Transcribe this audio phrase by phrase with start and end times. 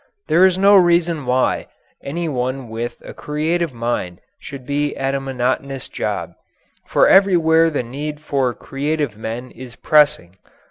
[0.27, 1.67] There is no reason why
[2.03, 6.33] any one with a creative mind should be at a monotonous job,
[6.87, 10.37] for everywhere the need for creative men is pressing.